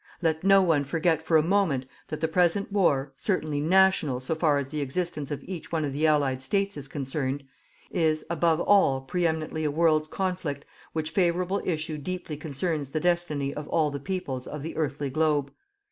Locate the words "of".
5.29-5.43, 5.85-5.93, 13.53-13.67, 14.47-14.63